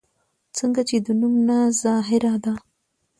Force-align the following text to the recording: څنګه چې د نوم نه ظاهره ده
څنګه 0.57 0.81
چې 0.89 0.95
د 1.05 1.07
نوم 1.19 1.33
نه 1.47 1.57
ظاهره 1.81 2.33
ده 2.43 2.53